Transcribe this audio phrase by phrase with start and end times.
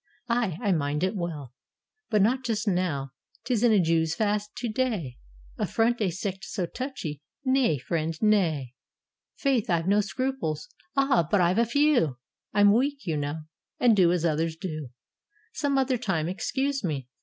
[0.27, 1.53] "Ay, I mind it well;
[2.09, 3.11] But not just now:
[3.45, 5.17] 't is a Jews' fast to day:
[5.59, 8.73] Affront a sect so touchy: nay, friend, nay."
[9.35, 10.67] "Faith, I've no scruples."
[10.97, 11.27] "Ah!
[11.29, 12.17] but I've a few:
[12.51, 13.41] I'm weak, you know,
[13.79, 14.89] and do as others do:
[15.53, 17.07] Some other time: excuse me."